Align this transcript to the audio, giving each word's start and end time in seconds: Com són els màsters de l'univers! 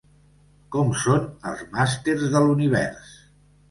Com 0.77 0.89
són 1.03 1.29
els 1.53 1.63
màsters 1.79 2.29
de 2.35 2.47
l'univers! 2.49 3.19